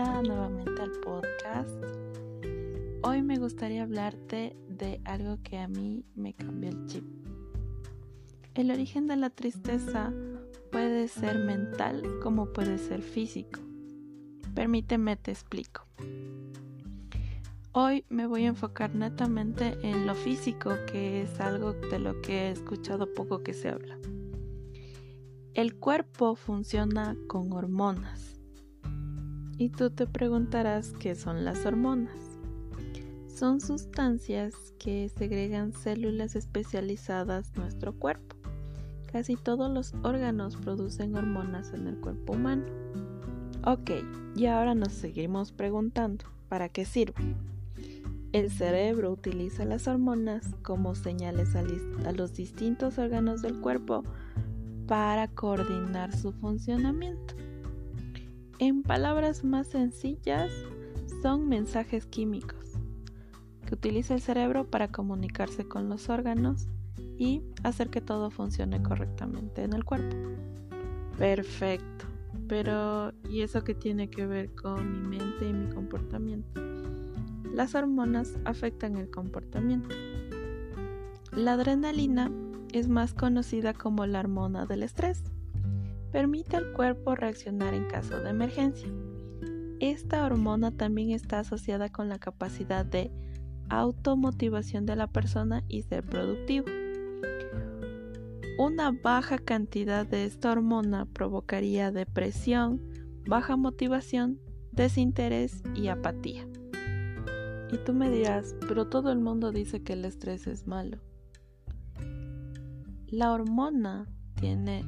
nuevamente 0.00 0.80
al 0.80 0.92
podcast. 0.92 1.76
Hoy 3.02 3.22
me 3.22 3.36
gustaría 3.36 3.82
hablarte 3.82 4.56
de 4.66 4.98
algo 5.04 5.38
que 5.42 5.58
a 5.58 5.68
mí 5.68 6.06
me 6.14 6.32
cambió 6.32 6.70
el 6.70 6.86
chip. 6.86 7.04
El 8.54 8.70
origen 8.70 9.06
de 9.06 9.16
la 9.16 9.28
tristeza 9.28 10.10
puede 10.72 11.06
ser 11.08 11.40
mental 11.40 12.02
como 12.22 12.46
puede 12.46 12.78
ser 12.78 13.02
físico. 13.02 13.60
Permíteme 14.54 15.16
te 15.16 15.32
explico. 15.32 15.86
Hoy 17.72 18.04
me 18.08 18.26
voy 18.26 18.44
a 18.44 18.48
enfocar 18.48 18.94
netamente 18.94 19.76
en 19.82 20.06
lo 20.06 20.14
físico, 20.14 20.70
que 20.90 21.22
es 21.22 21.40
algo 21.40 21.74
de 21.74 21.98
lo 21.98 22.22
que 22.22 22.48
he 22.48 22.50
escuchado 22.50 23.12
poco 23.12 23.42
que 23.42 23.52
se 23.52 23.68
habla. 23.68 23.98
El 25.52 25.76
cuerpo 25.76 26.36
funciona 26.36 27.16
con 27.28 27.52
hormonas. 27.52 28.39
Y 29.60 29.68
tú 29.68 29.90
te 29.90 30.06
preguntarás 30.06 30.94
qué 30.98 31.14
son 31.14 31.44
las 31.44 31.66
hormonas. 31.66 32.16
Son 33.26 33.60
sustancias 33.60 34.54
que 34.78 35.10
segregan 35.10 35.74
células 35.74 36.34
especializadas 36.34 37.52
en 37.54 37.60
nuestro 37.64 37.92
cuerpo. 37.92 38.36
Casi 39.12 39.36
todos 39.36 39.70
los 39.70 39.92
órganos 40.02 40.56
producen 40.56 41.14
hormonas 41.14 41.74
en 41.74 41.88
el 41.88 42.00
cuerpo 42.00 42.32
humano. 42.32 42.64
Ok, 43.62 43.90
y 44.34 44.46
ahora 44.46 44.74
nos 44.74 44.94
seguimos 44.94 45.52
preguntando, 45.52 46.24
¿para 46.48 46.70
qué 46.70 46.86
sirven? 46.86 47.36
El 48.32 48.50
cerebro 48.50 49.12
utiliza 49.12 49.66
las 49.66 49.86
hormonas 49.86 50.54
como 50.62 50.94
señales 50.94 51.54
a, 51.54 52.12
los 52.12 52.32
distintos 52.32 52.96
órganos 52.96 53.42
del 53.42 53.60
cuerpo 53.60 54.04
para 54.86 55.28
coordinar 55.28 56.16
su 56.16 56.32
funcionamiento. 56.32 57.39
En 58.60 58.82
palabras 58.82 59.42
más 59.42 59.68
sencillas, 59.68 60.50
son 61.22 61.48
mensajes 61.48 62.04
químicos 62.04 62.72
que 63.64 63.72
utiliza 63.72 64.12
el 64.12 64.20
cerebro 64.20 64.70
para 64.70 64.92
comunicarse 64.92 65.66
con 65.66 65.88
los 65.88 66.10
órganos 66.10 66.68
y 67.16 67.40
hacer 67.62 67.88
que 67.88 68.02
todo 68.02 68.30
funcione 68.30 68.82
correctamente 68.82 69.64
en 69.64 69.72
el 69.72 69.86
cuerpo. 69.86 70.14
Perfecto. 71.16 72.04
Pero, 72.48 73.14
¿y 73.30 73.40
eso 73.40 73.64
qué 73.64 73.74
tiene 73.74 74.10
que 74.10 74.26
ver 74.26 74.54
con 74.54 75.08
mi 75.08 75.16
mente 75.16 75.48
y 75.48 75.54
mi 75.54 75.72
comportamiento? 75.72 76.60
Las 77.54 77.74
hormonas 77.74 78.38
afectan 78.44 78.98
el 78.98 79.10
comportamiento. 79.10 79.88
La 81.32 81.54
adrenalina 81.54 82.30
es 82.74 82.90
más 82.90 83.14
conocida 83.14 83.72
como 83.72 84.04
la 84.04 84.20
hormona 84.20 84.66
del 84.66 84.82
estrés. 84.82 85.24
Permite 86.12 86.56
al 86.56 86.72
cuerpo 86.72 87.14
reaccionar 87.14 87.74
en 87.74 87.86
caso 87.86 88.18
de 88.20 88.30
emergencia. 88.30 88.88
Esta 89.80 90.24
hormona 90.24 90.72
también 90.72 91.10
está 91.10 91.38
asociada 91.38 91.88
con 91.88 92.08
la 92.08 92.18
capacidad 92.18 92.84
de 92.84 93.10
automotivación 93.68 94.84
de 94.84 94.96
la 94.96 95.06
persona 95.06 95.64
y 95.68 95.82
ser 95.82 96.04
productivo. 96.04 96.66
Una 98.58 98.90
baja 98.90 99.38
cantidad 99.38 100.06
de 100.06 100.26
esta 100.26 100.52
hormona 100.52 101.06
provocaría 101.06 101.92
depresión, 101.92 102.82
baja 103.26 103.56
motivación, 103.56 104.38
desinterés 104.72 105.62
y 105.74 105.88
apatía. 105.88 106.46
Y 107.72 107.78
tú 107.78 107.94
me 107.94 108.10
dirás, 108.10 108.54
pero 108.68 108.88
todo 108.88 109.12
el 109.12 109.20
mundo 109.20 109.52
dice 109.52 109.82
que 109.82 109.94
el 109.94 110.04
estrés 110.04 110.46
es 110.46 110.66
malo. 110.66 110.98
La 113.06 113.32
hormona 113.32 114.06
tiene 114.34 114.84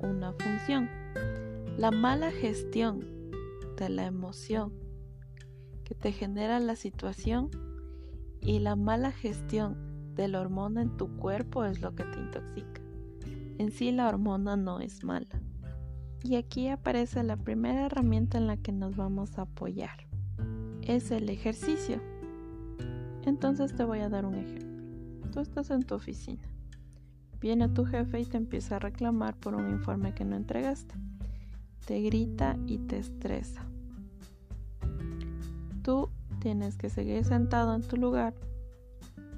una 0.00 0.32
función. 0.32 0.88
La 1.76 1.90
mala 1.90 2.30
gestión 2.30 3.04
de 3.76 3.88
la 3.88 4.06
emoción 4.06 4.72
que 5.84 5.94
te 5.94 6.12
genera 6.12 6.58
la 6.58 6.76
situación 6.76 7.50
y 8.40 8.58
la 8.58 8.76
mala 8.76 9.12
gestión 9.12 10.14
de 10.14 10.28
la 10.28 10.40
hormona 10.40 10.82
en 10.82 10.96
tu 10.96 11.16
cuerpo 11.16 11.64
es 11.64 11.80
lo 11.80 11.94
que 11.94 12.04
te 12.04 12.18
intoxica. 12.18 12.80
En 13.58 13.70
sí 13.70 13.92
la 13.92 14.08
hormona 14.08 14.56
no 14.56 14.80
es 14.80 15.04
mala. 15.04 15.42
Y 16.22 16.36
aquí 16.36 16.68
aparece 16.68 17.22
la 17.22 17.36
primera 17.36 17.86
herramienta 17.86 18.38
en 18.38 18.46
la 18.46 18.56
que 18.56 18.72
nos 18.72 18.96
vamos 18.96 19.38
a 19.38 19.42
apoyar. 19.42 20.08
Es 20.82 21.10
el 21.10 21.28
ejercicio. 21.28 22.00
Entonces 23.24 23.74
te 23.74 23.84
voy 23.84 24.00
a 24.00 24.08
dar 24.08 24.24
un 24.24 24.34
ejemplo. 24.34 25.30
Tú 25.30 25.40
estás 25.40 25.70
en 25.70 25.82
tu 25.82 25.94
oficina 25.94 26.55
Viene 27.40 27.68
tu 27.68 27.84
jefe 27.84 28.20
y 28.20 28.24
te 28.24 28.36
empieza 28.36 28.76
a 28.76 28.78
reclamar 28.78 29.36
por 29.36 29.54
un 29.54 29.70
informe 29.70 30.14
que 30.14 30.24
no 30.24 30.36
entregaste. 30.36 30.94
Te 31.86 32.00
grita 32.00 32.56
y 32.66 32.78
te 32.78 32.98
estresa. 32.98 33.62
Tú 35.82 36.08
tienes 36.40 36.76
que 36.76 36.90
seguir 36.90 37.24
sentado 37.24 37.74
en 37.74 37.82
tu 37.82 37.96
lugar 37.96 38.34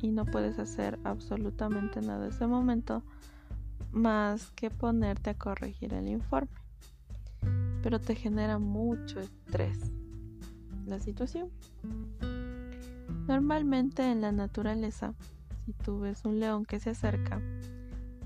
y 0.00 0.10
no 0.10 0.24
puedes 0.24 0.58
hacer 0.58 0.98
absolutamente 1.04 2.00
nada 2.00 2.26
en 2.26 2.32
ese 2.32 2.46
momento 2.46 3.02
más 3.92 4.50
que 4.50 4.70
ponerte 4.70 5.30
a 5.30 5.34
corregir 5.34 5.94
el 5.94 6.08
informe. 6.08 6.50
Pero 7.82 8.00
te 8.00 8.14
genera 8.14 8.58
mucho 8.58 9.20
estrés 9.20 9.90
la 10.86 11.00
situación. 11.00 11.50
Normalmente 13.26 14.10
en 14.10 14.20
la 14.20 14.32
naturaleza, 14.32 15.14
si 15.64 15.72
tú 15.72 16.00
ves 16.00 16.24
un 16.24 16.38
león 16.38 16.64
que 16.64 16.78
se 16.78 16.90
acerca, 16.90 17.40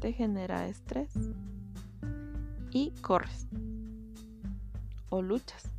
te 0.00 0.12
genera 0.12 0.66
estrés 0.66 1.10
y 2.70 2.90
corres 3.02 3.46
o 5.10 5.22
luchas. 5.22 5.70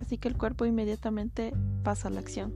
Así 0.00 0.18
que 0.18 0.28
el 0.28 0.36
cuerpo 0.36 0.66
inmediatamente 0.66 1.52
pasa 1.82 2.08
a 2.08 2.10
la 2.10 2.20
acción. 2.20 2.54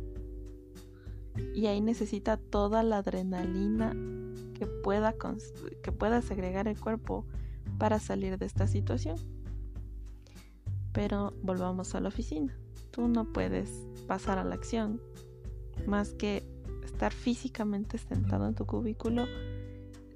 Y 1.54 1.66
ahí 1.66 1.81
necesita 1.81 2.37
toda 2.37 2.82
la 2.82 2.98
adrenalina 2.98 3.93
que 4.54 4.66
pueda, 4.66 5.15
que 5.82 5.93
pueda 5.93 6.22
el 6.69 6.78
cuerpo 6.78 7.25
para 7.78 7.98
salir 7.98 8.37
de 8.38 8.47
esta 8.47 8.66
situación. 8.66 9.16
Pero 10.92 11.32
volvamos 11.42 11.94
a 11.94 12.00
la 12.00 12.09
oficina. 12.09 12.54
Tú 12.91 13.09
no 13.09 13.32
puedes 13.32 13.71
pasar 14.06 14.38
a 14.38 14.44
la 14.44 14.56
acción 14.56 15.00
más 15.87 16.12
que 16.12 16.44
estar 16.84 17.12
físicamente 17.12 17.97
sentado 17.97 18.47
en 18.47 18.54
tu 18.54 18.66
cubículo 18.66 19.27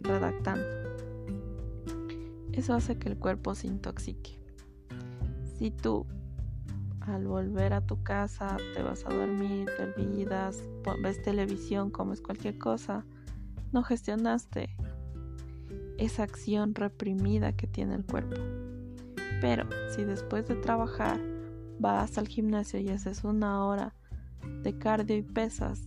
redactando. 0.00 0.64
Eso 2.52 2.74
hace 2.74 2.98
que 2.98 3.08
el 3.08 3.18
cuerpo 3.18 3.54
se 3.54 3.66
intoxique. 3.66 4.38
Si 5.58 5.70
tú 5.70 6.06
al 7.00 7.26
volver 7.26 7.72
a 7.72 7.80
tu 7.80 8.02
casa 8.02 8.56
te 8.74 8.82
vas 8.82 9.04
a 9.04 9.10
dormir, 9.10 9.68
te 9.76 9.84
olvidas, 9.84 10.62
ves 11.02 11.20
televisión, 11.22 11.90
comes 11.90 12.20
cualquier 12.20 12.58
cosa, 12.58 13.04
no 13.72 13.82
gestionaste 13.82 14.70
esa 15.98 16.22
acción 16.22 16.74
reprimida 16.74 17.52
que 17.52 17.66
tiene 17.66 17.94
el 17.96 18.04
cuerpo. 18.04 18.36
Pero 19.40 19.68
si 19.94 20.04
después 20.04 20.48
de 20.48 20.54
trabajar 20.56 21.20
vas 21.78 22.16
al 22.18 22.28
gimnasio 22.28 22.80
y 22.80 22.88
haces 22.88 23.24
una 23.24 23.64
hora 23.64 23.94
de 24.62 24.78
cardio 24.78 25.16
y 25.16 25.22
pesas, 25.22 25.82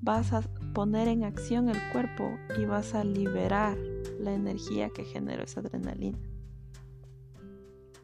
vas 0.00 0.32
a 0.32 0.42
poner 0.72 1.08
en 1.08 1.24
acción 1.24 1.68
el 1.68 1.78
cuerpo 1.92 2.38
y 2.58 2.64
vas 2.64 2.94
a 2.94 3.04
liberar 3.04 3.76
la 4.18 4.34
energía 4.34 4.90
que 4.90 5.04
generó 5.04 5.42
esa 5.42 5.60
adrenalina. 5.60 6.18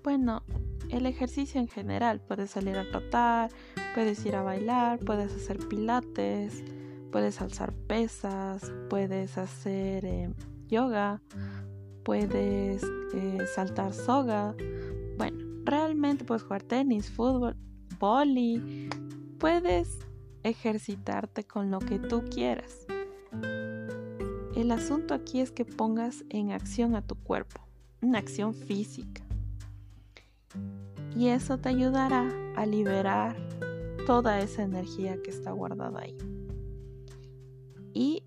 Bueno, 0.03 0.43
el 0.91 1.07
ejercicio 1.07 1.61
en 1.61 1.69
general, 1.69 2.21
puedes 2.21 2.53
salir 2.53 2.77
a 2.77 2.89
trotar, 2.89 3.51
puedes 3.95 4.25
ir 4.25 4.37
a 4.37 4.43
bailar, 4.43 5.01
puedes 5.01 5.35
hacer 5.35 5.59
pilates, 5.69 6.63
puedes 7.11 7.41
alzar 7.41 7.73
pesas, 7.73 8.73
puedes 8.89 9.37
hacer 9.37 10.05
eh, 10.05 10.33
yoga, 10.69 11.23
puedes 12.05 12.85
eh, 13.15 13.47
saltar 13.53 13.95
soga. 13.95 14.55
Bueno, 15.19 15.39
realmente 15.65 16.25
puedes 16.25 16.45
jugar 16.45 16.63
tenis, 16.63 17.11
fútbol, 17.11 17.57
boli, 17.99 18.89
puedes 19.41 20.06
ejercitarte 20.49 21.45
con 21.45 21.71
lo 21.71 21.79
que 21.79 21.99
tú 21.99 22.25
quieras. 22.25 22.87
El 24.55 24.71
asunto 24.71 25.15
aquí 25.15 25.41
es 25.41 25.51
que 25.53 25.65
pongas 25.65 26.25
en 26.31 26.53
acción 26.53 26.97
a 26.97 27.03
tu 27.03 27.15
cuerpo, 27.15 27.61
una 28.01 28.19
acción 28.19 28.55
física. 28.55 29.23
Y 31.15 31.29
eso 31.29 31.59
te 31.59 31.69
ayudará 31.69 32.31
a 32.57 32.65
liberar 32.67 33.37
toda 34.07 34.41
esa 34.41 34.63
energía 34.63 35.21
que 35.23 35.31
está 35.31 35.51
guardada 35.51 36.01
ahí. 36.01 36.17
Y 37.93 38.23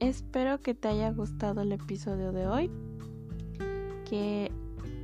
espero 0.00 0.60
que 0.60 0.74
te 0.74 0.88
haya 0.88 1.10
gustado 1.10 1.62
el 1.62 1.72
episodio 1.72 2.32
de 2.32 2.46
hoy, 2.46 2.70
que 4.08 4.52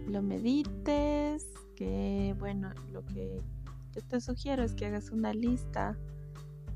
lo 0.08 0.23
medites, 0.23 1.49
que 1.75 2.34
bueno, 2.38 2.70
lo 2.93 3.05
que 3.06 3.40
yo 3.94 4.03
te 4.03 4.21
sugiero 4.21 4.62
es 4.62 4.75
que 4.75 4.87
hagas 4.87 5.11
una 5.11 5.35
lista 5.35 5.99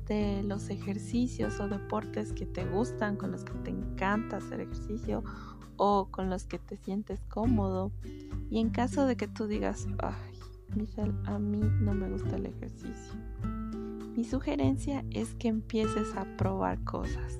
de 0.07 0.43
los 0.43 0.69
ejercicios 0.69 1.59
o 1.59 1.67
deportes 1.67 2.31
que 2.31 2.45
te 2.45 2.65
gustan, 2.65 3.17
con 3.17 3.31
los 3.31 3.43
que 3.43 3.53
te 3.53 3.71
encanta 3.71 4.37
hacer 4.37 4.61
ejercicio 4.61 5.23
o 5.75 6.07
con 6.09 6.29
los 6.29 6.45
que 6.45 6.59
te 6.59 6.77
sientes 6.77 7.21
cómodo. 7.27 7.91
Y 8.49 8.59
en 8.59 8.69
caso 8.69 9.05
de 9.05 9.17
que 9.17 9.27
tú 9.27 9.47
digas, 9.47 9.87
ay, 9.99 10.39
Michelle, 10.75 11.13
a 11.25 11.39
mí 11.39 11.59
no 11.81 11.93
me 11.93 12.09
gusta 12.09 12.35
el 12.35 12.45
ejercicio. 12.45 13.13
Mi 14.15 14.23
sugerencia 14.23 15.03
es 15.11 15.35
que 15.35 15.47
empieces 15.47 16.15
a 16.15 16.25
probar 16.37 16.83
cosas. 16.83 17.39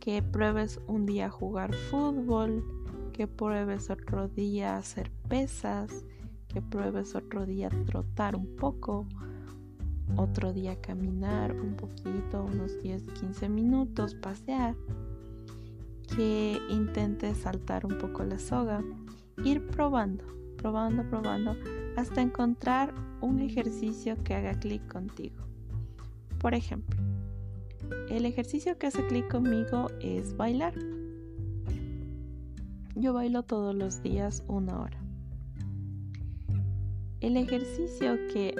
Que 0.00 0.22
pruebes 0.22 0.80
un 0.86 1.06
día 1.06 1.30
jugar 1.30 1.74
fútbol, 1.74 2.62
que 3.12 3.26
pruebes 3.26 3.88
otro 3.88 4.28
día 4.28 4.76
hacer 4.76 5.10
pesas, 5.28 6.04
que 6.54 6.62
pruebes 6.62 7.16
otro 7.16 7.46
día 7.46 7.68
trotar 7.84 8.36
un 8.36 8.46
poco, 8.54 9.06
otro 10.16 10.52
día 10.52 10.80
caminar 10.80 11.50
un 11.50 11.74
poquito, 11.74 12.44
unos 12.44 12.80
10, 12.80 13.08
15 13.08 13.48
minutos, 13.48 14.14
pasear, 14.14 14.76
que 16.16 16.56
intentes 16.70 17.38
saltar 17.38 17.84
un 17.84 17.98
poco 17.98 18.22
la 18.22 18.38
soga, 18.38 18.84
ir 19.42 19.66
probando, 19.66 20.24
probando, 20.56 21.02
probando, 21.10 21.56
hasta 21.96 22.22
encontrar 22.22 22.94
un 23.20 23.40
ejercicio 23.40 24.14
que 24.22 24.34
haga 24.34 24.54
clic 24.54 24.86
contigo. 24.86 25.42
Por 26.38 26.54
ejemplo, 26.54 27.00
el 28.08 28.26
ejercicio 28.26 28.78
que 28.78 28.86
hace 28.86 29.04
clic 29.08 29.28
conmigo 29.28 29.88
es 30.00 30.36
bailar. 30.36 30.74
Yo 32.94 33.12
bailo 33.12 33.42
todos 33.42 33.74
los 33.74 34.04
días 34.04 34.44
una 34.46 34.80
hora. 34.80 35.04
El 37.24 37.38
ejercicio 37.38 38.18
que 38.30 38.54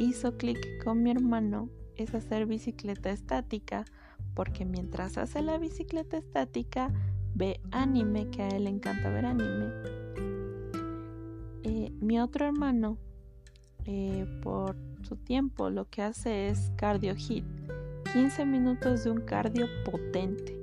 hizo 0.00 0.36
clic 0.36 0.82
con 0.82 1.04
mi 1.04 1.12
hermano 1.12 1.68
es 1.94 2.12
hacer 2.16 2.46
bicicleta 2.46 3.12
estática 3.12 3.84
porque 4.34 4.64
mientras 4.64 5.18
hace 5.18 5.40
la 5.40 5.56
bicicleta 5.56 6.16
estática 6.16 6.92
ve 7.36 7.60
anime, 7.70 8.28
que 8.30 8.42
a 8.42 8.48
él 8.48 8.64
le 8.64 8.70
encanta 8.70 9.08
ver 9.08 9.24
anime. 9.24 9.70
Eh, 11.62 11.92
mi 12.00 12.18
otro 12.18 12.44
hermano, 12.44 12.98
eh, 13.84 14.26
por 14.42 14.74
su 15.02 15.14
tiempo, 15.14 15.70
lo 15.70 15.88
que 15.88 16.02
hace 16.02 16.48
es 16.48 16.72
cardio 16.74 17.14
hit, 17.14 17.44
15 18.12 18.44
minutos 18.46 19.04
de 19.04 19.12
un 19.12 19.20
cardio 19.20 19.68
potente. 19.84 20.58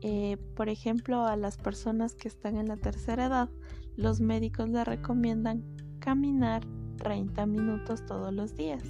Eh, 0.00 0.38
por 0.56 0.68
ejemplo, 0.68 1.24
a 1.24 1.36
las 1.36 1.56
personas 1.56 2.16
que 2.16 2.26
están 2.26 2.56
en 2.56 2.66
la 2.66 2.78
tercera 2.78 3.26
edad, 3.26 3.48
los 3.96 4.20
médicos 4.20 4.68
le 4.68 4.82
recomiendan 4.82 5.62
caminar 6.04 6.62
30 6.98 7.46
minutos 7.46 8.04
todos 8.04 8.32
los 8.32 8.54
días. 8.54 8.82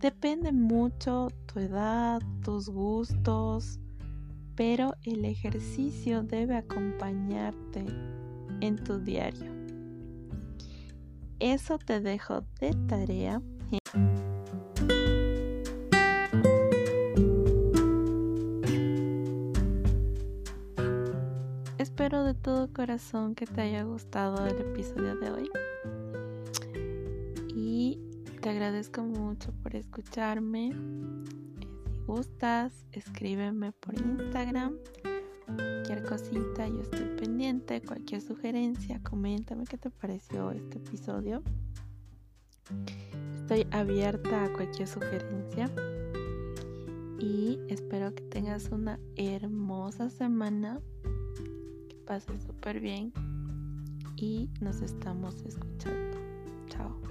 Depende 0.00 0.50
mucho 0.50 1.28
tu 1.46 1.60
edad, 1.60 2.20
tus 2.42 2.68
gustos, 2.68 3.78
pero 4.56 4.94
el 5.04 5.24
ejercicio 5.24 6.24
debe 6.24 6.56
acompañarte 6.56 7.86
en 8.60 8.82
tu 8.82 8.98
diario. 8.98 9.52
Eso 11.38 11.78
te 11.78 12.00
dejo 12.00 12.42
de 12.58 12.74
tarea. 12.88 13.40
Espero 22.04 22.24
de 22.24 22.34
todo 22.34 22.70
corazón 22.70 23.34
que 23.34 23.46
te 23.46 23.62
haya 23.62 23.82
gustado 23.84 24.46
el 24.46 24.60
episodio 24.60 25.16
de 25.16 25.30
hoy. 25.30 25.50
Y 27.56 27.98
te 28.42 28.50
agradezco 28.50 29.02
mucho 29.02 29.54
por 29.62 29.74
escucharme. 29.74 30.72
Si 31.58 31.96
gustas, 32.06 32.74
escríbeme 32.92 33.72
por 33.72 33.94
Instagram. 33.94 34.76
Cualquier 35.46 36.04
cosita, 36.04 36.68
yo 36.68 36.82
estoy 36.82 37.06
pendiente. 37.16 37.80
Cualquier 37.80 38.20
sugerencia, 38.20 39.00
coméntame 39.02 39.64
qué 39.64 39.78
te 39.78 39.88
pareció 39.88 40.50
este 40.50 40.76
episodio. 40.76 41.42
Estoy 43.34 43.66
abierta 43.70 44.44
a 44.44 44.52
cualquier 44.52 44.88
sugerencia. 44.88 45.70
Y 47.18 47.60
espero 47.70 48.14
que 48.14 48.24
tengas 48.24 48.68
una 48.68 49.00
hermosa 49.16 50.10
semana 50.10 50.82
pase 52.04 52.38
súper 52.40 52.80
bien 52.80 53.12
y 54.16 54.48
nos 54.60 54.80
estamos 54.80 55.42
escuchando. 55.42 56.18
Chao. 56.68 57.03